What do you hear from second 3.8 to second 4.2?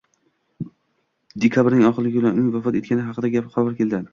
keldi